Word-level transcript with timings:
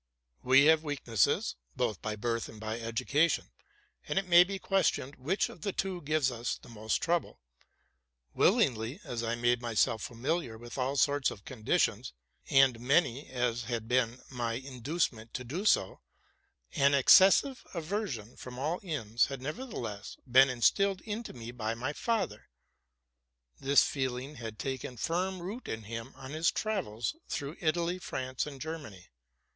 We 0.41 0.65
have 0.65 0.81
weaknesses, 0.83 1.55
both 1.75 2.01
by 2.01 2.15
birth 2.15 2.49
and 2.49 2.59
by 2.59 2.79
education; 2.79 3.51
and 4.07 4.17
it 4.17 4.25
may 4.27 4.43
be 4.43 4.57
questioned 4.57 5.15
which 5.17 5.47
of 5.47 5.61
the 5.61 5.73
two 5.73 6.01
gives 6.01 6.31
us 6.31 6.55
the 6.57 6.69
mest 6.69 7.03
264 7.03 7.35
TRUTH 7.35 7.37
AND 7.37 8.33
FICTION 8.33 8.73
trouble. 8.73 8.83
Willingly 8.83 8.99
as 9.03 9.23
I 9.23 9.35
made 9.39 9.61
myself 9.61 10.01
familiar 10.01 10.57
with 10.57 10.79
all 10.79 10.95
sorts 10.95 11.29
of 11.29 11.45
conditions, 11.45 12.13
and 12.49 12.79
many 12.79 13.27
as 13.29 13.65
had 13.65 13.87
been 13.87 14.23
my 14.31 14.53
inducements 14.53 15.33
to 15.33 15.43
do 15.43 15.65
so, 15.65 15.99
an 16.73 16.95
excessive 16.95 17.63
aversion 17.75 18.35
from 18.35 18.57
all 18.57 18.79
inns 18.81 19.27
had 19.27 19.39
nevertheless 19.43 20.17
been 20.25 20.49
instilled 20.49 21.01
into 21.01 21.31
me 21.31 21.51
by 21.51 21.75
my 21.75 21.93
father. 21.93 22.49
This 23.59 23.83
feeling 23.83 24.37
had 24.37 24.57
taken 24.57 24.97
firm 24.97 25.43
root 25.43 25.67
in 25.67 25.83
him 25.83 26.13
on 26.15 26.31
his 26.31 26.49
travels 26.49 27.15
through 27.29 27.55
Italy, 27.59 27.99
France, 27.99 28.47
and 28.47 28.59
Ger 28.59 28.79
many. 28.79 29.09